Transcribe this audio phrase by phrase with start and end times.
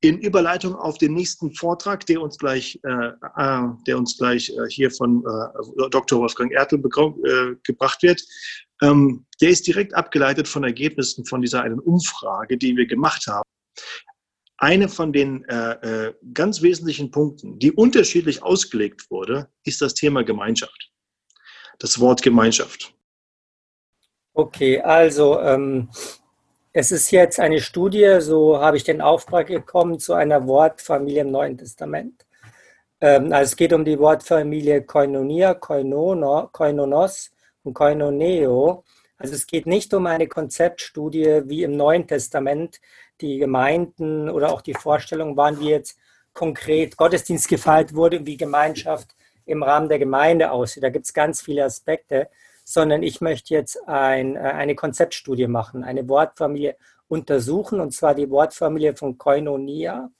[0.00, 4.68] in Überleitung auf den nächsten Vortrag, der uns gleich, äh, äh, der uns gleich äh,
[4.68, 6.20] hier von äh, Dr.
[6.20, 8.22] Wolfgang Ertel äh, gebracht wird,
[8.80, 13.48] ähm, der ist direkt abgeleitet von Ergebnissen von dieser einen Umfrage, die wir gemacht haben.
[14.58, 20.90] Eine von den äh, ganz wesentlichen Punkten, die unterschiedlich ausgelegt wurde, ist das Thema Gemeinschaft.
[21.78, 22.92] Das Wort Gemeinschaft.
[24.32, 25.90] Okay, also ähm,
[26.78, 31.32] es ist jetzt eine Studie, so habe ich den Auftrag bekommen, zu einer Wortfamilie im
[31.32, 32.24] Neuen Testament.
[33.00, 37.32] Ähm, also es geht um die Wortfamilie Koinonia, Koinono, Koinonos
[37.64, 38.84] und Koinoneo.
[39.16, 42.80] Also es geht nicht um eine Konzeptstudie wie im Neuen Testament.
[43.20, 45.98] Die Gemeinden oder auch die Vorstellungen waren, wie jetzt
[46.32, 50.84] konkret Gottesdienst gefeiert wurde, wie Gemeinschaft im Rahmen der Gemeinde aussieht.
[50.84, 52.28] Da gibt es ganz viele Aspekte
[52.70, 56.76] sondern ich möchte jetzt ein, äh, eine Konzeptstudie machen, eine Wortfamilie
[57.08, 60.10] untersuchen, und zwar die Wortfamilie von Koinonia,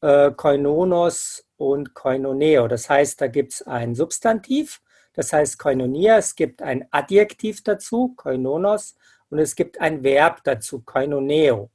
[0.00, 2.68] äh, Koinonos und Koinoneo.
[2.68, 4.82] Das heißt, da gibt es ein Substantiv,
[5.14, 8.94] das heißt Koinonia, es gibt ein Adjektiv dazu, Koinonos,
[9.30, 11.70] und es gibt ein Verb dazu, Koinoneo.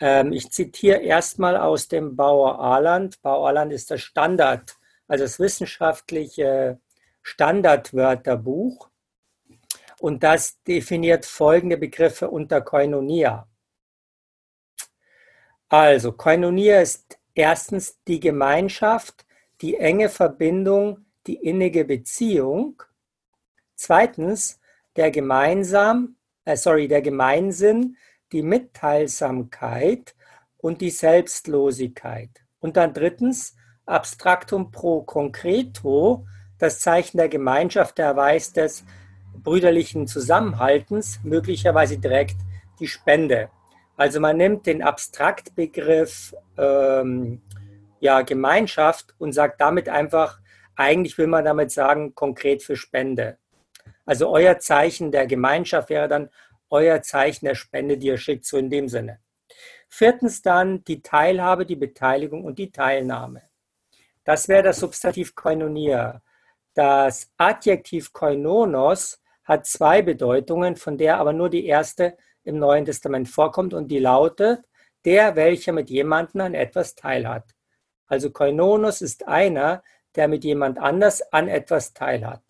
[0.00, 3.20] Ähm, ich zitiere erstmal aus dem Bauer Arland.
[3.22, 4.76] Bauer Arland ist das Standard,
[5.08, 6.78] also das wissenschaftliche
[7.24, 8.90] Standardwörterbuch
[9.98, 13.48] und das definiert folgende Begriffe unter Koinonia.
[15.68, 19.24] Also, Koinonia ist erstens die Gemeinschaft,
[19.62, 22.82] die enge Verbindung, die innige Beziehung.
[23.74, 24.60] Zweitens,
[24.94, 27.96] der gemeinsam, äh, sorry, der Gemeinsinn,
[28.32, 30.14] die Mitteilsamkeit
[30.58, 32.44] und die Selbstlosigkeit.
[32.60, 36.26] Und dann drittens, Abstraktum pro concreto,
[36.58, 38.84] das Zeichen der Gemeinschaft, der Erweis des
[39.42, 42.36] brüderlichen Zusammenhaltens, möglicherweise direkt
[42.80, 43.50] die Spende.
[43.96, 47.40] Also man nimmt den Abstraktbegriff ähm,
[48.00, 50.40] ja, Gemeinschaft und sagt damit einfach,
[50.76, 53.38] eigentlich will man damit sagen, konkret für Spende.
[54.04, 56.30] Also euer Zeichen der Gemeinschaft wäre dann
[56.70, 59.20] euer Zeichen der Spende, die ihr schickt, so in dem Sinne.
[59.88, 63.42] Viertens dann die Teilhabe, die Beteiligung und die Teilnahme.
[64.24, 66.20] Das wäre das Substantiv Koinonia.
[66.74, 73.28] Das Adjektiv koinonos hat zwei Bedeutungen, von der aber nur die erste im Neuen Testament
[73.28, 74.64] vorkommt und die lautet,
[75.04, 77.44] der, welcher mit jemandem an etwas teilhat.
[78.06, 79.82] Also koinonos ist einer,
[80.16, 82.42] der mit jemand anders an etwas teilhat.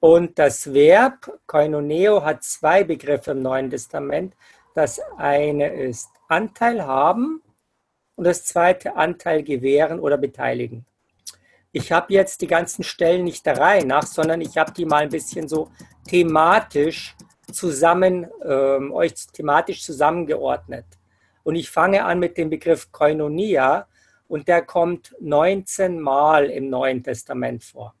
[0.00, 4.34] Und das Verb koinoneo hat zwei Begriffe im Neuen Testament.
[4.74, 7.42] Das eine ist Anteil haben
[8.16, 10.86] und das zweite Anteil gewähren oder beteiligen.
[11.74, 15.04] Ich habe jetzt die ganzen Stellen nicht der Reihe nach, sondern ich habe die mal
[15.04, 15.70] ein bisschen so
[16.06, 17.16] thematisch
[17.50, 20.84] zusammen, ähm, euch thematisch zusammengeordnet.
[21.44, 23.86] Und ich fange an mit dem Begriff Koinonia
[24.28, 27.94] und der kommt 19 Mal im Neuen Testament vor.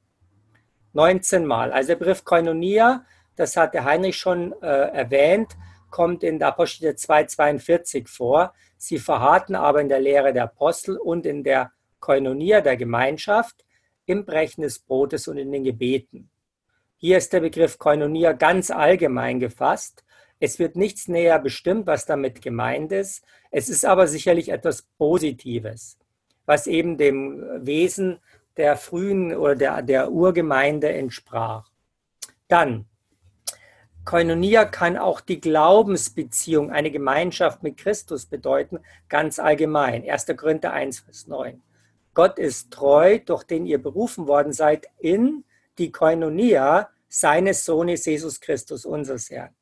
[0.92, 1.72] 19 Mal.
[1.72, 3.06] Also der Begriff Koinonia,
[3.36, 5.56] das hat der Heinrich schon äh, erwähnt,
[5.90, 8.52] kommt in der Apostel 2,42 vor.
[8.76, 13.64] Sie verharrten aber in der Lehre der Apostel und in der Koinonia, der Gemeinschaft,
[14.04, 16.28] im Brechen des Brotes und in den Gebeten.
[16.98, 20.04] Hier ist der Begriff Koinonia ganz allgemein gefasst.
[20.40, 23.24] Es wird nichts näher bestimmt, was damit gemeint ist.
[23.52, 25.96] Es ist aber sicherlich etwas Positives,
[26.44, 28.18] was eben dem Wesen
[28.56, 31.70] der frühen oder der, der Urgemeinde entsprach.
[32.48, 32.86] Dann,
[34.04, 40.08] Koinonia kann auch die Glaubensbeziehung, eine Gemeinschaft mit Christus bedeuten, ganz allgemein.
[40.08, 40.26] 1.
[40.36, 41.62] Korinther 1, Vers 9.
[42.14, 45.44] Gott ist treu, durch den ihr berufen worden seid in
[45.78, 49.54] die Koinonia seines Sohnes Jesus Christus, unseres Herrn.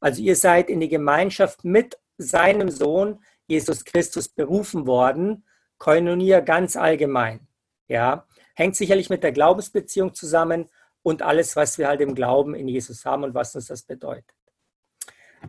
[0.00, 5.44] Also ihr seid in die Gemeinschaft mit seinem Sohn Jesus Christus berufen worden.
[5.78, 7.46] Koinonia ganz allgemein.
[7.88, 10.70] Ja, hängt sicherlich mit der Glaubensbeziehung zusammen
[11.02, 14.34] und alles, was wir halt im Glauben in Jesus haben und was uns das bedeutet.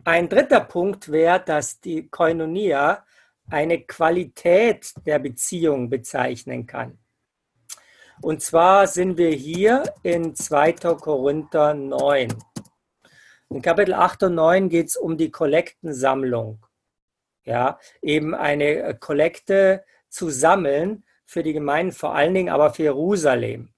[0.04, 3.04] Ein dritter Punkt wäre, dass die Koinonia
[3.50, 6.98] eine Qualität der Beziehung bezeichnen kann.
[8.22, 10.72] Und zwar sind wir hier in 2.
[10.72, 12.28] Korinther 9.
[13.50, 16.64] In Kapitel 8 und 9 geht es um die Kollektensammlung.
[17.44, 23.74] Ja, eben eine Kollekte zu sammeln für die Gemeinden, vor allen Dingen aber für Jerusalem.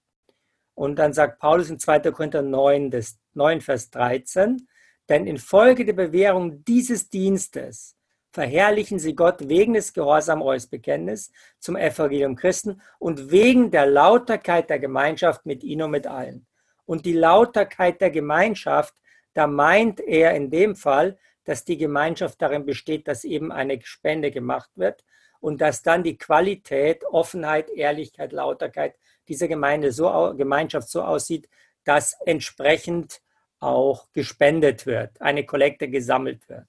[0.74, 2.00] Und dann sagt Paulus in 2.
[2.12, 2.92] Korinther 9,
[3.34, 4.68] 9, Vers 13,
[5.08, 7.96] denn infolge der Bewährung dieses Dienstes
[8.36, 14.68] verherrlichen sie Gott wegen des Gehorsam eures Bekenntnis zum Evangelium Christen und wegen der Lauterkeit
[14.68, 16.46] der Gemeinschaft mit ihnen und mit allen.
[16.84, 18.94] Und die Lauterkeit der Gemeinschaft,
[19.32, 21.16] da meint er in dem Fall
[21.46, 25.04] dass die Gemeinschaft darin besteht, dass eben eine Spende gemacht wird
[25.40, 28.96] und dass dann die Qualität, Offenheit, Ehrlichkeit, Lauterkeit
[29.28, 31.48] dieser Gemeinde so, Gemeinschaft so aussieht,
[31.84, 33.22] dass entsprechend
[33.60, 36.66] auch gespendet wird, eine Kollekte gesammelt wird.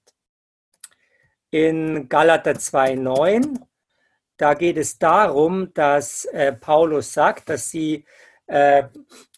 [1.49, 3.61] In Galater 2,9,
[4.35, 8.05] da geht es darum, dass äh, Paulus sagt, dass sie
[8.47, 8.83] äh,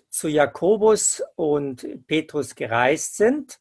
[0.09, 3.59] zu Jakobus und Petrus gereist sind.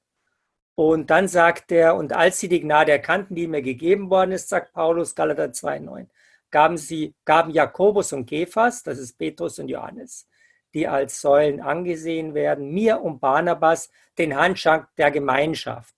[0.74, 4.48] Und dann sagt er, und als sie die Gnade erkannten, die mir gegeben worden ist,
[4.48, 6.06] sagt Paulus, Galater 2,9,
[6.50, 10.26] gaben sie, gaben Jakobus und Kephas, das ist Petrus und Johannes,
[10.72, 15.97] die als Säulen angesehen werden, mir und Barnabas den Handschlag der Gemeinschaft.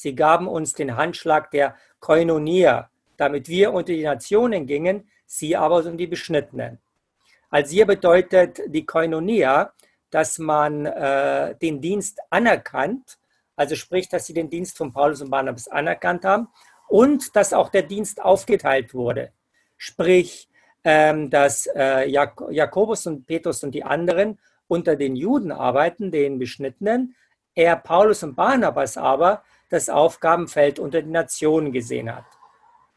[0.00, 2.88] Sie gaben uns den Handschlag der Koinonia,
[3.18, 6.78] damit wir unter die Nationen gingen, sie aber um die Beschnittenen.
[7.50, 9.74] Als hier bedeutet die Koinonia,
[10.08, 13.18] dass man äh, den Dienst anerkannt,
[13.56, 16.48] also sprich, dass sie den Dienst von Paulus und Barnabas anerkannt haben
[16.88, 19.32] und dass auch der Dienst aufgeteilt wurde.
[19.76, 20.48] Sprich,
[20.82, 26.38] ähm, dass äh, Jak Jakobus und Petrus und die anderen unter den Juden arbeiten, den
[26.38, 27.14] Beschnittenen,
[27.54, 32.26] er Paulus und Barnabas aber das Aufgabenfeld unter den Nationen gesehen hat.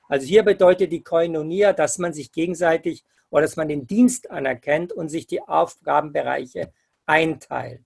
[0.10, 4.92] Also hier bedeutet die Koinonia, dass man sich gegenseitig oder dass man den Dienst anerkennt
[4.92, 6.74] und sich die Aufgabenbereiche
[7.06, 7.86] einteilt.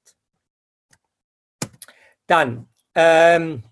[2.25, 3.63] Dann ähm,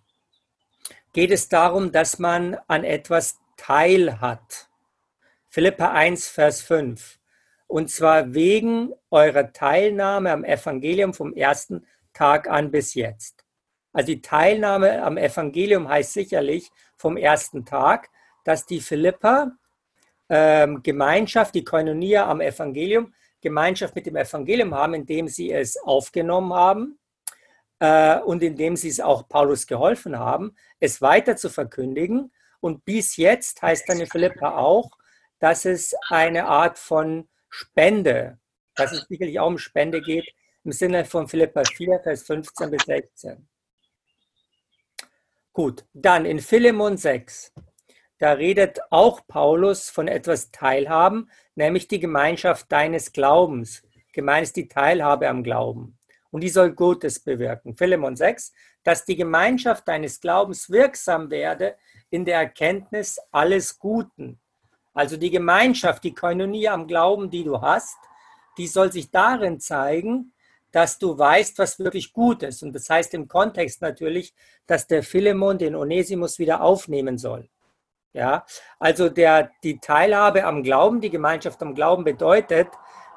[1.12, 4.70] geht es darum, dass man an etwas teil hat.
[5.50, 7.20] Philippa 1, Vers 5.
[7.68, 13.35] Und zwar wegen eurer Teilnahme am Evangelium vom ersten Tag an bis jetzt.
[13.96, 18.10] Also die Teilnahme am Evangelium heißt sicherlich vom ersten Tag,
[18.44, 19.54] dass die Philippa
[20.28, 26.54] ähm, Gemeinschaft, die Koinonia am Evangelium, Gemeinschaft mit dem Evangelium haben, indem sie es aufgenommen
[26.54, 27.00] haben
[27.80, 32.34] äh, und indem sie es auch Paulus geholfen haben, es weiter zu verkündigen.
[32.60, 34.92] Und bis jetzt heißt dann in Philippa auch,
[35.40, 38.40] dass es eine Art von Spende,
[38.76, 40.28] dass es sicherlich auch um Spende geht,
[40.66, 43.48] im Sinne von Philippa 4, Vers 15 bis 16.
[45.56, 47.52] Gut, dann in Philemon 6,
[48.20, 53.82] da redet auch Paulus von etwas Teilhaben, nämlich die Gemeinschaft deines Glaubens.
[54.14, 55.98] Gemeint ist die Teilhabe am Glauben.
[56.30, 57.76] Und die soll Gutes bewirken.
[57.76, 58.54] Philemon 6,
[58.84, 61.76] dass die Gemeinschaft deines Glaubens wirksam werde
[62.12, 64.40] in der Erkenntnis alles Guten
[64.96, 67.98] also die Gemeinschaft, die Koinonie am Glauben, die du hast,
[68.58, 70.32] die soll sich darin zeigen,
[70.76, 72.62] dass du weißt, was wirklich gut ist.
[72.62, 74.34] Und das heißt im Kontext natürlich,
[74.68, 77.48] dass der Philemon den Onesimus wieder aufnehmen soll.
[78.12, 78.46] Ja,
[78.78, 82.68] also der, die Teilhabe am Glauben, die Gemeinschaft am Glauben bedeutet,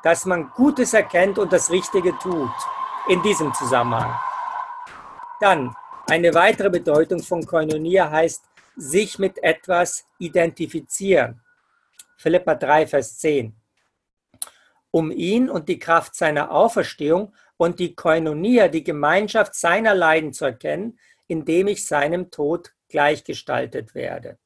[0.05, 2.53] dass man Gutes erkennt und das Richtige tut.
[3.09, 4.15] In diesem Zusammenhang.
[5.41, 5.75] Dann
[6.09, 8.45] eine weitere Bedeutung von Koinonia heißt,
[8.77, 11.41] sich mit etwas identifizieren.
[12.19, 13.57] Philippa 3, Vers 10.
[14.91, 20.47] Um ihn und die Kraft seiner Auferstehung und die Koinonia, die Gemeinschaft seiner Leiden zu
[20.47, 24.39] erkennen, indem ich seinem Tod gleichgestaltet werde.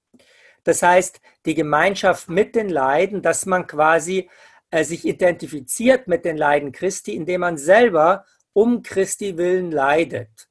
[0.64, 4.28] Das heißt, die Gemeinschaft mit den Leiden, dass man quasi
[4.70, 10.48] äh, sich identifiziert mit den Leiden Christi, indem man selber um Christi willen leidet.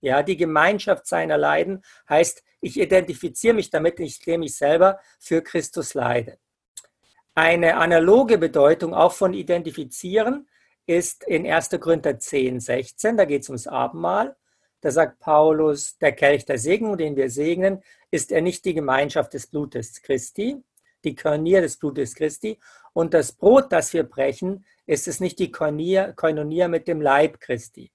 [0.00, 5.94] Ja, die Gemeinschaft seiner Leiden heißt, ich identifiziere mich damit, indem ich selber für Christus
[5.94, 6.38] leide.
[7.34, 10.48] Eine analoge Bedeutung auch von identifizieren
[10.86, 11.70] ist in 1.
[11.80, 14.36] Korinther 10, 16, da geht es ums Abendmahl.
[14.80, 19.34] Da sagt Paulus, der Kelch der Segnung, den wir segnen, ist er nicht die Gemeinschaft
[19.34, 20.62] des Blutes Christi,
[21.04, 22.58] die Körnier des Blutes Christi.
[22.92, 27.90] Und das Brot, das wir brechen, ist es nicht die Koinonia mit dem Leib Christi.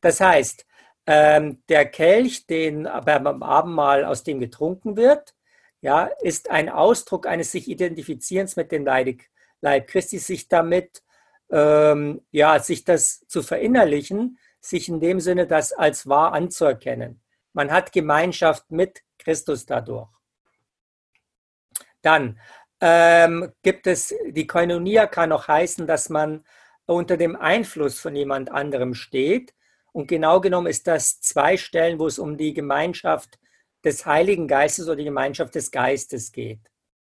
[0.00, 0.66] Das heißt,
[1.06, 5.34] ähm, der Kelch, den beim Abendmahl aus dem getrunken wird,
[5.80, 11.02] ja, ist ein Ausdruck eines sich Identifizierens mit dem Leib Christi, sich damit,
[11.50, 17.22] ähm, ja, sich das zu verinnerlichen, sich in dem Sinne das als wahr anzuerkennen.
[17.52, 20.08] Man hat Gemeinschaft mit Christus dadurch.
[22.02, 22.38] Dann
[22.80, 26.44] ähm, gibt es, die Koinonia kann auch heißen, dass man
[26.86, 29.54] unter dem Einfluss von jemand anderem steht.
[29.92, 33.38] Und genau genommen ist das zwei Stellen, wo es um die Gemeinschaft
[33.84, 36.60] des Heiligen Geistes oder die Gemeinschaft des Geistes geht.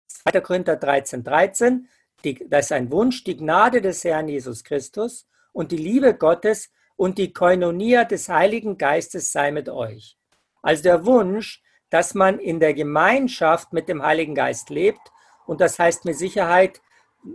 [0.08, 0.40] 2.
[0.40, 1.88] Korinther 13, 13,
[2.26, 6.70] die, das ist ein Wunsch, die Gnade des Herrn Jesus Christus und die Liebe Gottes
[6.96, 10.18] und die Koinonia des Heiligen Geistes sei mit euch.
[10.62, 15.12] Also der Wunsch, dass man in der Gemeinschaft mit dem Heiligen Geist lebt
[15.46, 16.80] und das heißt mit Sicherheit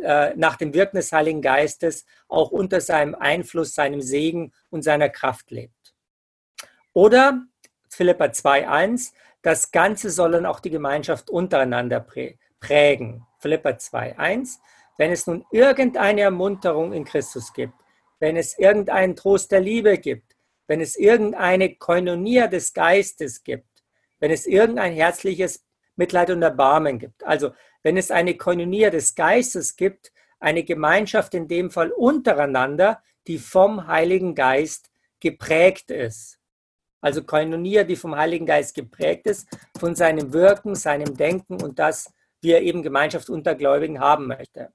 [0.02, 5.10] äh, nach dem Wirken des Heiligen Geistes auch unter seinem Einfluss, seinem Segen und seiner
[5.10, 5.94] Kraft lebt.
[6.94, 7.44] Oder
[7.90, 12.06] Philippa 2,1, das Ganze soll dann auch die Gemeinschaft untereinander
[12.60, 13.26] prägen.
[13.40, 14.60] Philippa 2,1,
[14.98, 17.74] wenn es nun irgendeine Ermunterung in Christus gibt,
[18.20, 20.36] wenn es irgendeinen Trost der Liebe gibt,
[20.68, 23.84] wenn es irgendeine Koinonia des Geistes gibt,
[24.20, 27.24] wenn es irgendein herzliches Mitleid und Erbarmen gibt.
[27.26, 27.52] Also
[27.84, 33.88] wenn es eine Koinonia des Geistes gibt, eine Gemeinschaft in dem Fall untereinander, die vom
[33.88, 36.40] Heiligen Geist geprägt ist.
[37.02, 39.48] Also Koinonia, die vom Heiligen Geist geprägt ist,
[39.80, 44.72] von seinem Wirken, seinem Denken und das, wie er eben Gemeinschaft unter Gläubigen haben möchte.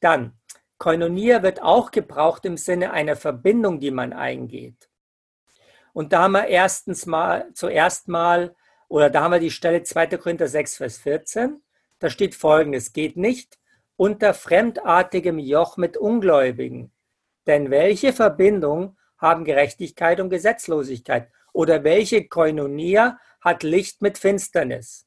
[0.00, 0.38] Dann,
[0.78, 4.90] Koinonia wird auch gebraucht im Sinne einer Verbindung, die man eingeht.
[5.92, 8.54] Und da haben wir erstens mal, zuerst mal,
[8.88, 10.18] oder da haben wir die Stelle 2.
[10.18, 11.62] Korinther 6, Vers 14.
[11.98, 13.58] Da steht folgendes, geht nicht
[13.96, 16.92] unter fremdartigem Joch mit Ungläubigen.
[17.46, 21.30] Denn welche Verbindung haben Gerechtigkeit und Gesetzlosigkeit?
[21.52, 25.06] Oder welche Koinonia hat Licht mit Finsternis?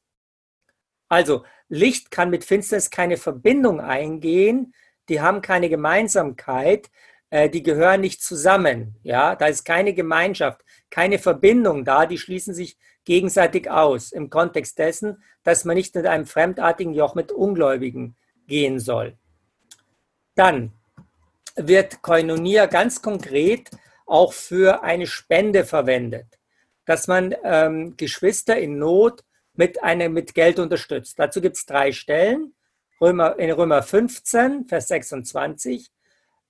[1.08, 4.74] Also Licht kann mit Finsternis keine Verbindung eingehen,
[5.08, 6.90] die haben keine Gemeinsamkeit,
[7.30, 8.96] äh, die gehören nicht zusammen.
[9.02, 14.78] Ja, da ist keine Gemeinschaft, keine Verbindung da, die schließen sich gegenseitig aus im Kontext
[14.78, 19.16] dessen, dass man nicht mit einem fremdartigen Joch mit Ungläubigen gehen soll.
[20.34, 20.72] Dann
[21.56, 23.70] wird Koinonia ganz konkret
[24.06, 26.38] auch für eine Spende verwendet,
[26.84, 29.22] dass man ähm, Geschwister in Not
[29.60, 31.18] mit, eine, mit Geld unterstützt.
[31.18, 32.54] Dazu gibt es drei Stellen.
[32.98, 35.90] Römer, in Römer 15, Vers 26.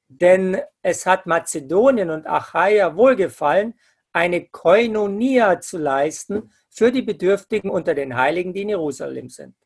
[0.07, 3.75] Denn es hat Mazedonien und Achaia wohlgefallen,
[4.13, 9.57] eine Koinonia zu leisten für die Bedürftigen unter den Heiligen, die in Jerusalem sind.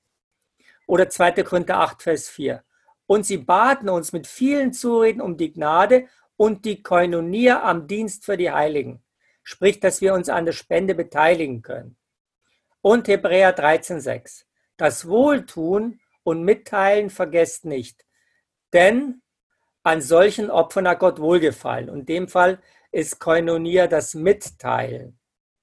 [0.86, 1.42] Oder 2.
[1.42, 2.64] Korinther 8, Vers 4.
[3.04, 6.08] Und sie baten uns mit vielen Zureden um die Gnade
[6.38, 9.04] und die Koinonia am Dienst für die Heiligen.
[9.42, 11.98] Sprich, dass wir uns an der Spende beteiligen können.
[12.84, 14.46] Und Hebräer 13, 6.
[14.76, 18.04] Das Wohltun und Mitteilen vergesst nicht,
[18.74, 19.22] denn
[19.82, 21.88] an solchen Opfern hat Gott wohlgefallen.
[21.88, 22.58] Und in dem Fall
[22.92, 25.18] ist Koinonia das Mitteilen.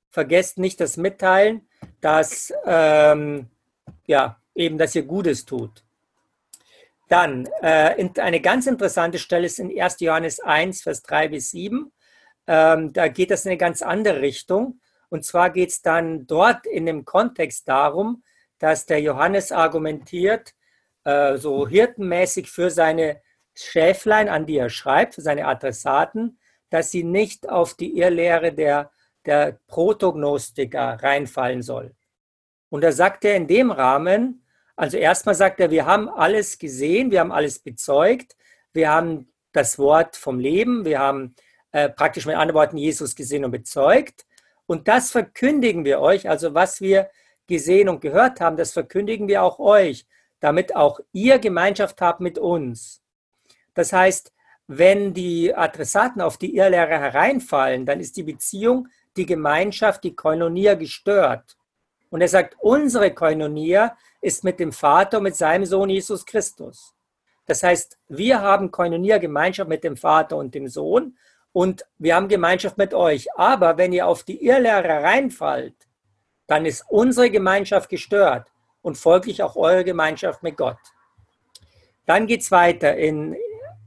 [0.10, 3.52] Vergesst nicht das Mitteilen, dass ähm,
[4.08, 5.86] ja, eben, dass ihr Gutes tut.
[7.08, 10.00] Dann äh, eine ganz interessante Stelle ist in 1.
[10.00, 11.92] Johannes 1, Vers 3 bis 7.
[12.48, 14.82] Ähm, da geht das in eine ganz andere Richtung.
[15.12, 18.24] Und zwar geht es dann dort in dem Kontext darum,
[18.60, 20.54] dass der Johannes argumentiert,
[21.04, 23.22] äh, so hirtenmäßig für seine
[23.54, 26.40] Schäflein, an die er schreibt, für seine Adressaten,
[26.70, 28.92] dass sie nicht auf die Irrlehre der,
[29.26, 31.94] der Protognostiker reinfallen soll.
[32.70, 34.46] Und da sagt er in dem Rahmen,
[34.78, 38.38] also erstmal sagt er, wir haben alles gesehen, wir haben alles bezeugt,
[38.72, 41.36] wir haben das Wort vom Leben, wir haben
[41.74, 44.26] äh, praktisch mit anderen Worten Jesus gesehen und bezeugt.
[44.72, 47.10] Und das verkündigen wir euch, also was wir
[47.46, 50.08] gesehen und gehört haben, das verkündigen wir auch euch,
[50.40, 53.02] damit auch ihr Gemeinschaft habt mit uns.
[53.74, 54.32] Das heißt,
[54.68, 58.88] wenn die Adressaten auf die Irrlehre hereinfallen, dann ist die Beziehung,
[59.18, 61.58] die Gemeinschaft, die Koinonia gestört.
[62.10, 66.96] Und er sagt, unsere Koinonia ist mit dem Vater und mit seinem Sohn Jesus Christus.
[67.46, 71.18] Das heißt, wir haben Koinonia Gemeinschaft mit dem Vater und dem Sohn
[71.54, 73.28] und wir haben Gemeinschaft mit euch.
[73.36, 75.76] Aber wenn ihr auf die Irrlehre reinfallt,
[76.48, 80.78] dann ist unsere Gemeinschaft gestört und folglich auch eure Gemeinschaft mit Gott.
[82.06, 83.36] Dann geht es weiter in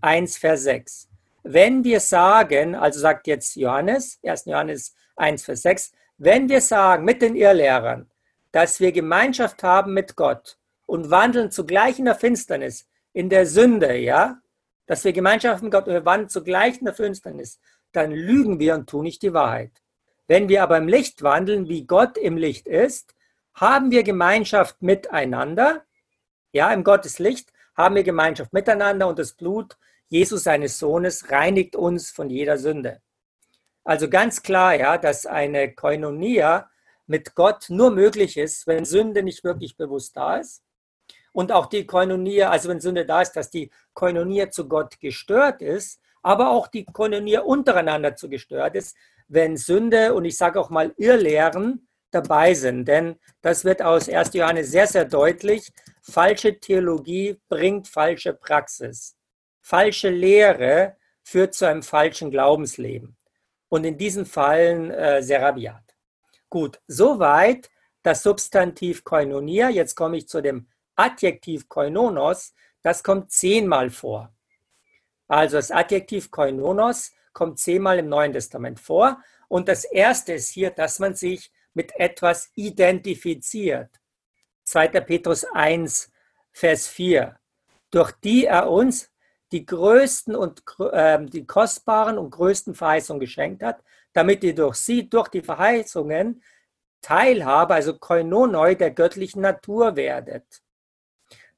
[0.00, 1.08] 1, Vers 6.
[1.42, 4.46] Wenn wir sagen, also sagt jetzt Johannes, 1.
[4.46, 8.10] Johannes 1, Vers 6, wenn wir sagen mit den Irrlehrern,
[8.52, 13.96] dass wir Gemeinschaft haben mit Gott und wandeln zugleich in der Finsternis, in der Sünde,
[13.96, 14.38] ja,
[14.86, 17.60] dass wir Gemeinschaft mit Gott wandeln zugleich in der Finsternis,
[17.92, 19.72] dann lügen wir und tun nicht die Wahrheit.
[20.26, 23.14] Wenn wir aber im Licht wandeln, wie Gott im Licht ist,
[23.54, 25.84] haben wir Gemeinschaft miteinander.
[26.52, 29.76] Ja, im Gottes Licht haben wir Gemeinschaft miteinander und das Blut
[30.08, 33.00] Jesus seines Sohnes reinigt uns von jeder Sünde.
[33.84, 36.70] Also ganz klar, ja, dass eine Koinonia
[37.06, 40.63] mit Gott nur möglich ist, wenn Sünde nicht wirklich bewusst da ist.
[41.34, 45.62] Und auch die Koinonia, also wenn Sünde da ist, dass die Koinonia zu Gott gestört
[45.62, 50.70] ist, aber auch die Koinonia untereinander zu gestört ist, wenn Sünde und ich sage auch
[50.70, 52.86] mal Irrlehren dabei sind.
[52.86, 54.32] Denn das wird aus 1.
[54.34, 55.72] Johannes sehr, sehr deutlich.
[56.02, 59.16] Falsche Theologie bringt falsche Praxis.
[59.60, 63.16] Falsche Lehre führt zu einem falschen Glaubensleben.
[63.68, 65.96] Und in diesen Fallen äh, sehr rabiat.
[66.48, 67.70] Gut, soweit
[68.04, 69.68] das Substantiv koinonia.
[69.68, 72.54] Jetzt komme ich zu dem Adjektiv koinonos.
[72.82, 74.32] Das kommt zehnmal vor.
[75.28, 79.22] Also das Adjektiv koinonos kommt zehnmal im Neuen Testament vor.
[79.48, 83.90] Und das erste ist hier, dass man sich mit etwas identifiziert.
[84.64, 84.88] 2.
[85.00, 86.10] Petrus 1,
[86.52, 87.38] Vers 4.
[87.90, 89.10] Durch die er uns
[89.52, 93.82] die größten und äh, die kostbaren und größten Verheißungen geschenkt hat,
[94.12, 96.42] damit ihr durch sie, durch die Verheißungen,
[97.00, 100.63] Teilhabe, also Koinonoi der göttlichen Natur werdet.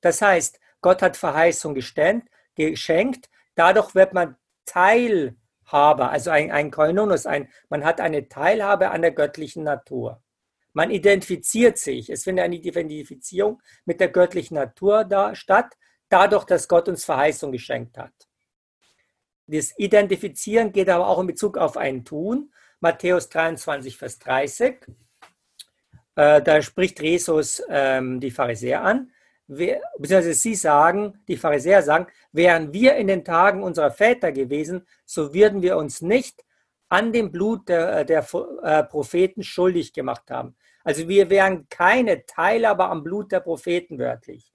[0.01, 4.37] Das heißt, Gott hat Verheißung geschenkt, dadurch wird man
[4.67, 10.23] Teilhaber, also ein, ein Koinonos, ein, man hat eine Teilhabe an der göttlichen Natur.
[10.73, 15.75] Man identifiziert sich, es findet eine Identifizierung mit der göttlichen Natur da, statt,
[16.09, 18.13] dadurch, dass Gott uns Verheißung geschenkt hat.
[19.47, 22.53] Das Identifizieren geht aber auch in Bezug auf ein Tun.
[22.81, 24.87] Matthäus 23, Vers 30.
[26.17, 29.13] Äh, da spricht Jesus ähm, die Pharisäer an.
[29.47, 35.33] Beziehungsweise sie sagen, die Pharisäer sagen, wären wir in den Tagen unserer Väter gewesen, so
[35.33, 36.45] würden wir uns nicht
[36.89, 38.27] an dem Blut der, der
[38.63, 40.57] äh, Propheten schuldig gemacht haben.
[40.85, 44.53] Also wir wären keine Teilhaber am Blut der Propheten wörtlich.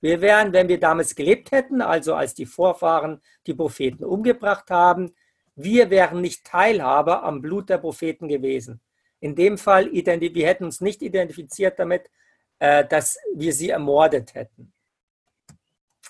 [0.00, 5.14] Wir wären, wenn wir damals gelebt hätten, also als die Vorfahren die Propheten umgebracht haben,
[5.56, 8.80] wir wären nicht Teilhaber am Blut der Propheten gewesen.
[9.18, 12.10] In dem Fall, wir hätten uns nicht identifiziert damit,
[12.58, 14.72] äh, dass wir sie ermordet hätten.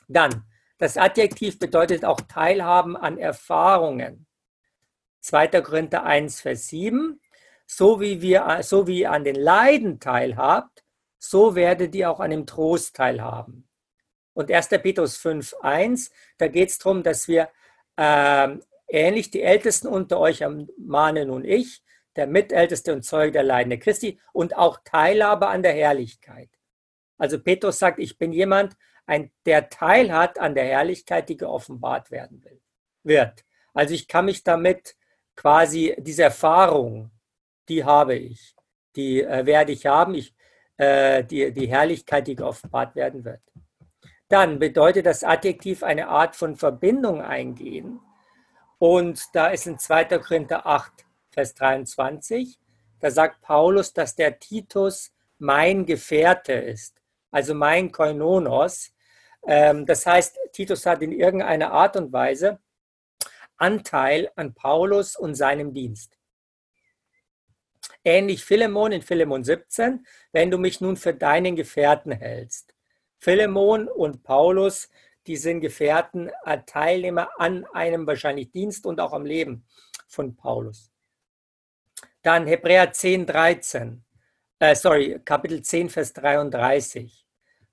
[0.08, 0.44] Dann,
[0.78, 4.26] das Adjektiv bedeutet auch Teilhaben an Erfahrungen.
[5.20, 5.48] 2.
[5.60, 7.20] Korinther 1, Vers 7.
[7.66, 10.84] So wie, wir, so wie ihr an den Leiden teilhabt,
[11.18, 13.68] so werdet ihr auch an dem Trost teilhaben.
[14.32, 14.68] Und 1.
[14.68, 17.50] Petrus 5, 1, da geht es darum, dass wir
[17.96, 18.56] äh,
[18.88, 20.44] ähnlich die Ältesten unter euch
[20.78, 21.82] mahnen nun ich,
[22.18, 26.50] der Mitälteste und Zeuge der Leiden Christi und auch Teilhabe an der Herrlichkeit.
[27.16, 32.10] Also Petrus sagt, ich bin jemand, ein, der Teil hat an der Herrlichkeit, die geoffenbart
[32.10, 32.60] werden will,
[33.04, 33.44] wird.
[33.72, 34.96] Also ich kann mich damit
[35.36, 37.10] quasi, diese Erfahrung,
[37.68, 38.54] die habe ich,
[38.96, 40.34] die äh, werde ich haben, ich,
[40.76, 43.40] äh, die, die Herrlichkeit, die geoffenbart werden wird.
[44.28, 48.00] Dann bedeutet das Adjektiv eine Art von Verbindung eingehen.
[48.78, 50.18] Und da ist in 2.
[50.18, 51.06] Korinther 8,
[51.38, 52.58] Vers 23,
[52.98, 58.92] da sagt Paulus, dass der Titus mein Gefährte ist, also mein Koinonos.
[59.46, 62.58] Ähm, das heißt, Titus hat in irgendeiner Art und Weise
[63.56, 66.18] Anteil an Paulus und seinem Dienst.
[68.02, 72.74] Ähnlich Philemon in Philemon 17, wenn du mich nun für deinen Gefährten hältst.
[73.16, 74.90] Philemon und Paulus,
[75.28, 79.64] die sind Gefährten, äh, Teilnehmer an einem wahrscheinlich Dienst und auch am Leben
[80.08, 80.90] von Paulus.
[82.22, 84.04] Dann Hebräer 10, 13,
[84.58, 87.24] äh, sorry, Kapitel 10, Vers 33.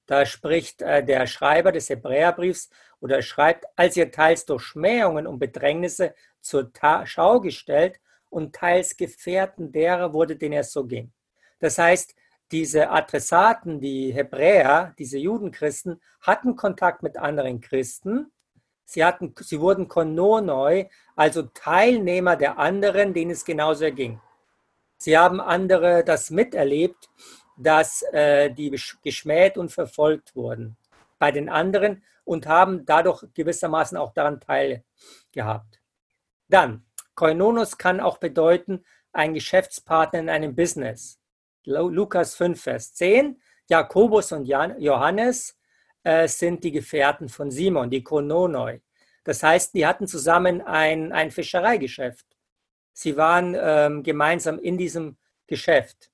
[0.06, 5.40] Da spricht äh, der Schreiber des Hebräerbriefs oder schreibt, als ihr teils durch Schmähungen und
[5.40, 11.12] Bedrängnisse zur Ta Schau gestellt und teils Gefährten derer wurde, denen es so ging.
[11.60, 12.14] Das heißt,
[12.52, 18.32] diese Adressaten, die Hebräer, diese Judenchristen, hatten Kontakt mit anderen Christen.
[18.84, 24.22] Sie, hatten, sie wurden Kononoi, also Teilnehmer der anderen, denen es genauso ging.
[24.98, 27.10] Sie haben andere das miterlebt,
[27.58, 30.78] dass äh, die geschmäht und verfolgt wurden
[31.20, 35.82] bei den anderen und haben dadurch gewissermaßen auch daran teilgehabt.
[36.50, 41.20] Dann, Koinonos kann auch bedeuten, ein Geschäftspartner in einem Business.
[41.64, 43.42] Lukas 5, Vers 10.
[43.68, 45.58] Jakobus und Johannes
[46.04, 48.82] äh, sind die Gefährten von Simon, die Kononoi.
[49.24, 52.26] Das heißt, die hatten zusammen ein, ein Fischereigeschäft.
[52.98, 56.10] Sie waren ähm, gemeinsam in diesem Geschäft.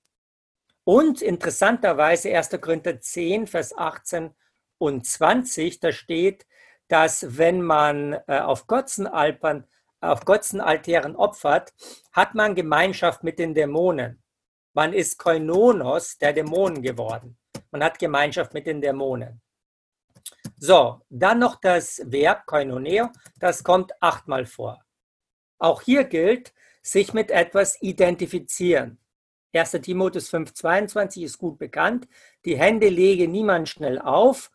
[0.83, 2.49] Und interessanterweise 1.
[2.59, 4.33] Korinther 10, Vers 18
[4.79, 6.47] und 20, da steht,
[6.87, 9.67] dass wenn man äh, auf Götzenalpern,
[10.01, 11.71] auf Götzenaltären opfert,
[12.11, 14.23] hat man Gemeinschaft mit den Dämonen.
[14.73, 17.37] Man ist Koinonos der Dämonen geworden.
[17.69, 19.39] Man hat Gemeinschaft mit den Dämonen.
[20.57, 24.83] So, dann noch das Verb Koinoneo, das kommt achtmal vor.
[25.59, 28.97] Auch hier gilt, sich mit etwas identifizieren.
[29.53, 29.71] 1.
[29.81, 32.07] Timotheus 5,22 ist gut bekannt.
[32.45, 34.51] Die Hände lege niemand schnell auf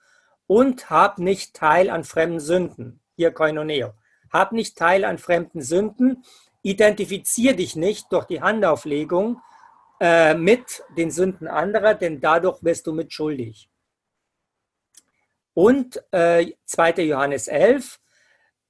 [0.47, 3.01] und hab nicht Teil an fremden Sünden.
[3.15, 3.93] Hier Koinoneo.
[4.33, 6.25] Hab nicht Teil an fremden Sünden.
[6.63, 9.41] Identifizier dich nicht durch die Handauflegung,
[10.01, 13.71] äh, mit den Sünden anderer, denn dadurch wirst du mitschuldig.
[15.55, 17.05] Und äh, 2.
[17.05, 17.99] Johannes 11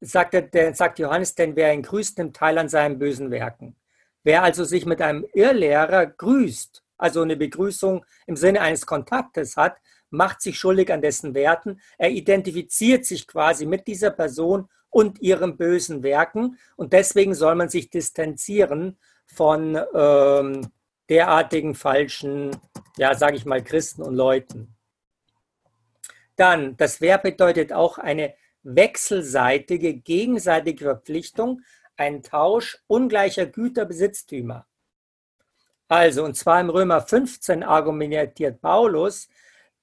[0.00, 3.76] sagt, er, sagt Johannes, denn wer ihn grüßt, nimmt teil an seinen bösen Werken.
[4.22, 9.76] Wer also sich mit einem Irrlehrer grüßt, also eine Begrüßung im Sinne eines Kontaktes hat,
[10.11, 11.80] macht sich schuldig an dessen Werten.
[11.98, 17.68] Er identifiziert sich quasi mit dieser Person und ihren bösen Werken und deswegen soll man
[17.68, 20.68] sich distanzieren von ähm,
[21.09, 22.56] derartigen falschen,
[22.96, 24.74] ja, sage ich mal, Christen und Leuten.
[26.37, 28.35] Dann, das Verb bedeutet auch eine
[28.66, 31.62] wechselseitige, gegenseitige Verpflichtung,
[31.96, 34.66] ein Tausch ungleicher Güterbesitztümer.
[35.88, 39.29] Also, und zwar im Römer 15 argumentiert Paulus,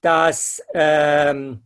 [0.01, 1.63] dass ähm,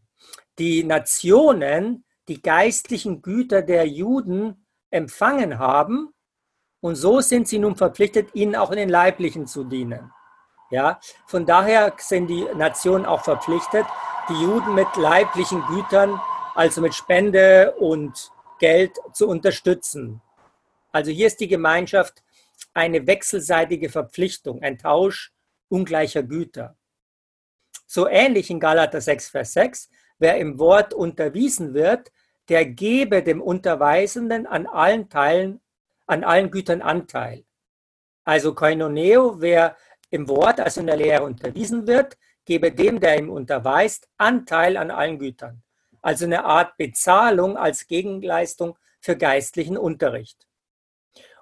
[0.59, 6.13] die Nationen die geistlichen Güter der Juden empfangen haben
[6.81, 10.11] und so sind sie nun verpflichtet, ihnen auch in den leiblichen zu dienen.
[10.69, 13.85] Ja, von daher sind die Nationen auch verpflichtet,
[14.29, 16.19] die Juden mit leiblichen Gütern,
[16.57, 20.21] also mit Spende und Geld zu unterstützen.
[20.91, 22.23] Also hier ist die Gemeinschaft
[22.73, 25.33] eine wechselseitige Verpflichtung, ein Tausch
[25.69, 26.75] ungleicher Güter.
[27.85, 32.11] So ähnlich in Galater 6, Vers 6, wer im Wort unterwiesen wird,
[32.49, 35.61] der gebe dem Unterweisenden an allen Teilen,
[36.07, 37.45] an allen Gütern Anteil.
[38.23, 39.77] Also Koinoneo, wer
[40.09, 44.89] im Wort, also in der Lehre unterwiesen wird, gebe dem, der ihm unterweist, Anteil an
[44.89, 45.61] allen Gütern.
[46.01, 50.47] Also eine Art Bezahlung als Gegenleistung für geistlichen Unterricht.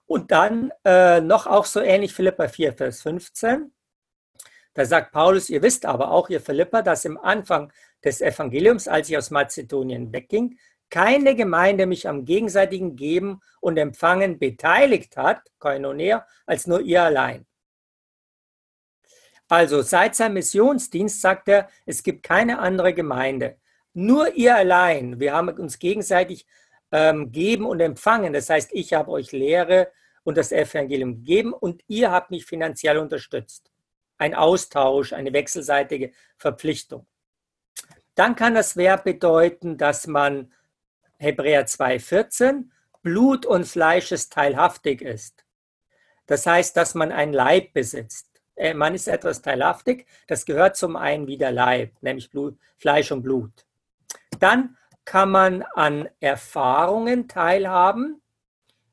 [0.05, 3.73] Und dann äh, noch auch so ähnlich Philippa 4, Vers 15.
[4.73, 7.71] Da sagt Paulus, ihr wisst aber auch, ihr Philippa, dass im Anfang
[8.03, 14.37] des Evangeliums, als ich aus Mazedonien wegging, keine Gemeinde mich am gegenseitigen Geben und Empfangen
[14.37, 17.45] beteiligt hat, Koinonia, als nur ihr allein.
[19.47, 23.57] Also seit seinem Missionsdienst sagt er, es gibt keine andere Gemeinde.
[23.97, 25.21] Nur ihr allein.
[25.21, 26.45] Wir haben uns gegenseitig
[26.91, 28.33] ähm, geben und empfangen.
[28.33, 29.89] Das heißt, ich habe euch Lehre
[30.23, 33.71] und das Evangelium gegeben und ihr habt mich finanziell unterstützt.
[34.17, 37.07] Ein Austausch, eine wechselseitige Verpflichtung.
[38.15, 40.51] Dann kann das Verb bedeuten, dass man
[41.17, 42.65] Hebräer 2,14
[43.01, 45.45] Blut und Fleisches teilhaftig ist.
[46.25, 48.27] Das heißt, dass man ein Leib besitzt.
[48.55, 53.13] Äh, man ist etwas teilhaftig, das gehört zum einen wie der Leib, nämlich Blut, Fleisch
[53.13, 53.64] und Blut.
[54.39, 58.21] Dann kann man an Erfahrungen teilhaben.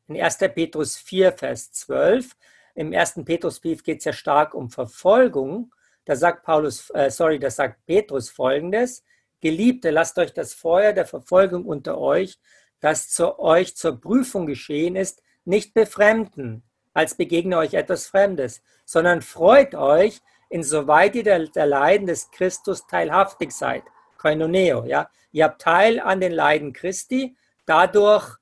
[0.09, 0.39] In 1.
[0.55, 2.37] Petrus 4, Vers 12.
[2.75, 3.25] Im 1.
[3.25, 5.75] Petrusbrief geht es ja stark um Verfolgung.
[6.05, 9.05] Da sagt Paulus, äh, sorry, da sagt Petrus folgendes:
[9.41, 12.39] Geliebte, lasst euch das Feuer der Verfolgung unter euch,
[12.81, 19.23] das zu euch zur Prüfung geschehen ist, nicht befremden, als begegne euch etwas Fremdes, sondern
[19.23, 23.83] freut euch, insoweit ihr der, der Leiden des Christus teilhaftig seid.
[24.23, 25.11] Koinoneo, ja.
[25.33, 28.37] Ihr habt Teil an den Leiden Christi, dadurch,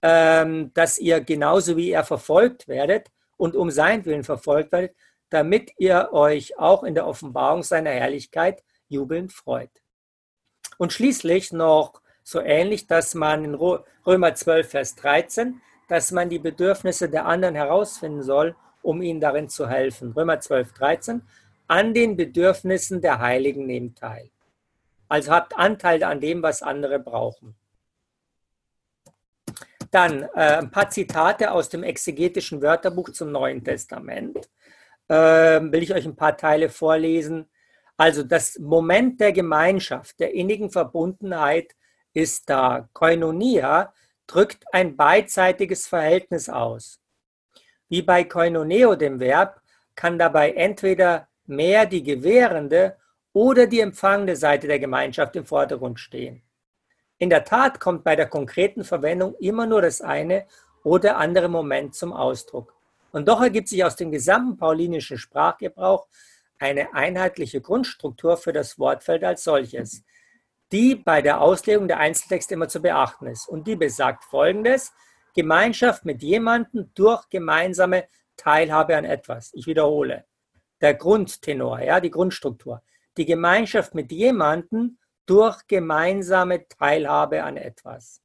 [0.00, 4.96] ähm, dass ihr genauso wie er verfolgt werdet und um sein Willen verfolgt werdet,
[5.28, 9.70] damit ihr euch auch in der Offenbarung seiner Herrlichkeit jubelnd freut.
[10.78, 13.54] Und schließlich noch so ähnlich, dass man in
[14.06, 19.48] Römer 12, Vers 13, dass man die Bedürfnisse der anderen herausfinden soll, um ihnen darin
[19.48, 20.12] zu helfen.
[20.12, 21.22] Römer 12, 13,
[21.66, 24.30] an den Bedürfnissen der Heiligen nehmt teil.
[25.08, 27.54] Also habt Anteil an dem, was andere brauchen.
[29.90, 34.50] Dann äh, ein paar Zitate aus dem exegetischen Wörterbuch zum Neuen Testament.
[35.08, 35.14] Äh,
[35.60, 37.48] will ich euch ein paar Teile vorlesen.
[37.96, 41.74] Also das Moment der Gemeinschaft, der innigen Verbundenheit
[42.12, 42.88] ist da.
[42.92, 43.92] Koinonia
[44.26, 47.00] drückt ein beidseitiges Verhältnis aus.
[47.88, 49.60] Wie bei Koinoneo, dem Verb,
[49.94, 52.96] kann dabei entweder mehr die gewährende
[53.36, 56.40] oder die empfangende Seite der Gemeinschaft im Vordergrund stehen.
[57.18, 60.46] In der Tat kommt bei der konkreten Verwendung immer nur das eine
[60.84, 62.72] oder andere Moment zum Ausdruck.
[63.12, 66.06] Und doch ergibt sich aus dem gesamten paulinischen Sprachgebrauch
[66.58, 70.02] eine einheitliche Grundstruktur für das Wortfeld als solches,
[70.72, 73.50] die bei der Auslegung der Einzeltexte immer zu beachten ist.
[73.50, 74.94] Und die besagt folgendes:
[75.34, 79.52] Gemeinschaft mit jemandem durch gemeinsame Teilhabe an etwas.
[79.52, 80.24] Ich wiederhole.
[80.80, 82.80] Der Grundtenor, ja, die Grundstruktur
[83.16, 88.22] die Gemeinschaft mit jemandem durch gemeinsame Teilhabe an etwas.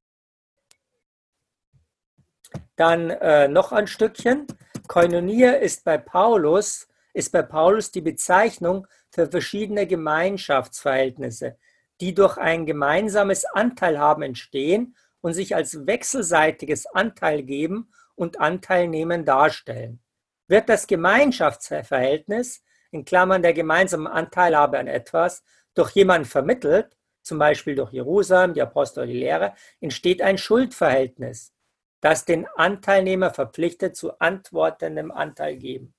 [2.76, 4.48] Dann äh, noch ein Stückchen.
[4.88, 11.58] Koinonia ist bei Paulus ist bei Paulus die Bezeichnung für verschiedene Gemeinschaftsverhältnisse,
[12.00, 20.02] die durch ein gemeinsames Anteilhaben entstehen und sich als wechselseitiges Anteilgeben und Anteilnehmen darstellen.
[20.48, 27.76] Wird das Gemeinschaftsverhältnis in Klammern der gemeinsame Anteilhabe an etwas, durch jemanden vermittelt, zum Beispiel
[27.76, 31.54] durch Jerusalem, die Apostel, die Lehre, entsteht ein Schuldverhältnis,
[32.02, 35.94] das den Anteilnehmer verpflichtet zu antwortendem Anteil geben.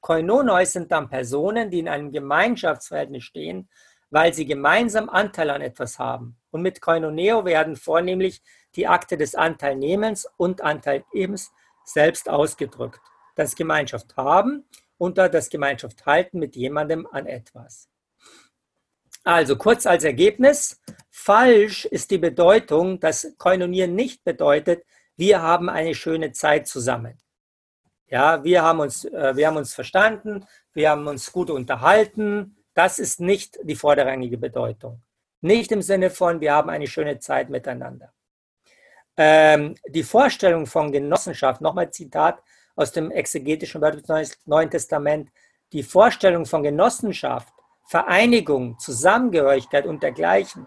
[0.00, 3.68] Koinonoi sind dann Personen, die in einem Gemeinschaftsverhältnis stehen,
[4.10, 6.36] weil sie gemeinsam Anteil an etwas haben.
[6.50, 8.42] Und mit Koinoneo werden vornehmlich
[8.76, 11.52] die Akte des Anteilnehmens und Anteilgebens
[11.84, 13.00] selbst ausgedrückt.
[13.36, 14.64] das Gemeinschaft haben
[14.98, 17.88] und das Gemeinschaft halten mit jemandem an etwas.
[19.24, 20.80] Also kurz als Ergebnis,
[21.10, 24.84] falsch ist die Bedeutung, dass Koinonieren nicht bedeutet,
[25.16, 27.18] wir haben eine schöne Zeit zusammen.
[28.06, 32.56] Ja, wir haben uns, äh, wir haben uns verstanden, wir haben uns gut unterhalten.
[32.74, 35.02] Das ist nicht die vorderrangige Bedeutung.
[35.40, 38.12] Nicht im Sinne von, wir haben eine schöne Zeit miteinander.
[39.16, 42.42] Ähm, die Vorstellung von Genossenschaft, nochmal Zitat
[42.76, 45.30] aus dem exegetischen Wort des Neuen Testament,
[45.72, 47.52] die Vorstellung von Genossenschaft,
[47.86, 50.66] Vereinigung, Zusammengehörigkeit und dergleichen,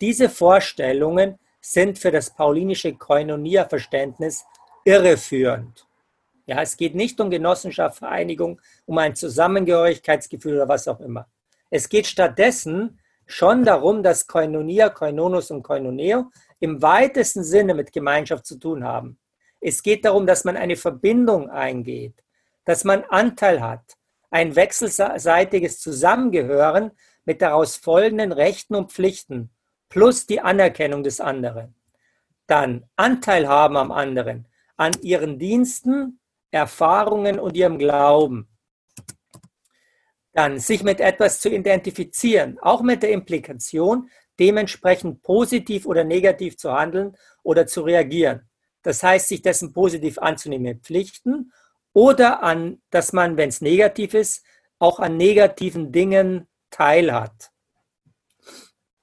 [0.00, 4.44] diese Vorstellungen sind für das paulinische Koinonia-Verständnis
[4.84, 5.86] irreführend.
[6.46, 11.26] Ja, es geht nicht um Genossenschaft, Vereinigung, um ein Zusammengehörigkeitsgefühl oder was auch immer.
[11.68, 18.46] Es geht stattdessen schon darum, dass Koinonia, Koinonus und Koinoneo im weitesten Sinne mit Gemeinschaft
[18.46, 19.18] zu tun haben.
[19.60, 22.22] Es geht darum, dass man eine Verbindung eingeht,
[22.64, 23.96] dass man Anteil hat,
[24.30, 26.92] ein wechselseitiges Zusammengehören
[27.24, 29.50] mit daraus folgenden Rechten und Pflichten
[29.88, 31.74] plus die Anerkennung des anderen.
[32.46, 38.48] Dann Anteil haben am anderen, an ihren Diensten, Erfahrungen und ihrem Glauben.
[40.32, 46.72] Dann sich mit etwas zu identifizieren, auch mit der Implikation, dementsprechend positiv oder negativ zu
[46.72, 48.47] handeln oder zu reagieren.
[48.82, 51.52] Das heißt, sich dessen positiv anzunehmen Pflichten
[51.92, 54.44] oder an, dass man, wenn es negativ ist,
[54.78, 57.50] auch an negativen Dingen teilhat.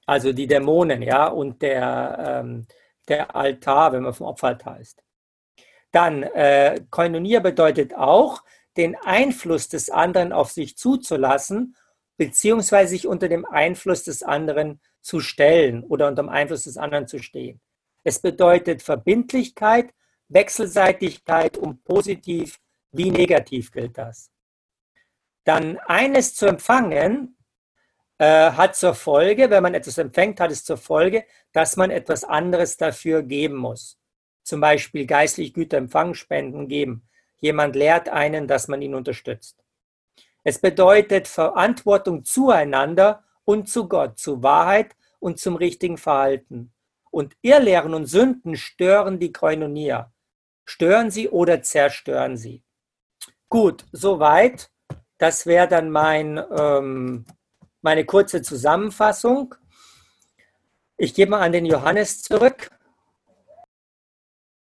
[0.05, 2.67] Also die Dämonen, ja, und der, ähm,
[3.07, 5.03] der Altar, wenn man vom Opferaltar ist.
[5.91, 8.43] Dann, äh, Koinonia bedeutet auch,
[8.77, 11.75] den Einfluss des anderen auf sich zuzulassen,
[12.17, 17.07] beziehungsweise sich unter dem Einfluss des anderen zu stellen oder unter dem Einfluss des anderen
[17.07, 17.61] zu stehen.
[18.05, 19.91] Es bedeutet Verbindlichkeit,
[20.29, 22.59] Wechselseitigkeit und positiv
[22.91, 24.31] wie negativ gilt das.
[25.43, 27.35] Dann eines zu empfangen
[28.19, 32.23] äh, hat zur Folge, wenn man etwas empfängt, hat es zur Folge, dass man etwas
[32.23, 33.97] anderes dafür geben muss.
[34.43, 37.09] Zum Beispiel geistlich Güter empfangen, spenden, geben.
[37.37, 39.63] Jemand lehrt einen, dass man ihn unterstützt.
[40.43, 46.71] Es bedeutet Verantwortung zueinander und zu Gott, zu Wahrheit und zum richtigen Verhalten.
[47.15, 50.11] Und Irrlehren und Sünden stören die Koinonia.
[50.65, 52.61] Stören sie oder zerstören sie.
[53.47, 54.69] Gut, soweit.
[55.17, 57.23] Das wäre dann mein, ähm,
[57.81, 59.55] meine kurze Zusammenfassung.
[60.97, 62.69] Ich gebe mal an den Johannes zurück.